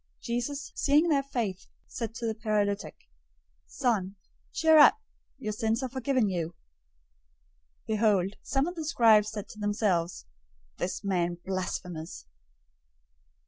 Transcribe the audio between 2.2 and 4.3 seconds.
the paralytic, "Son,